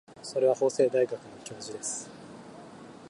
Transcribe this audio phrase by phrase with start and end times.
[0.23, 2.09] それは法政大学の教授です。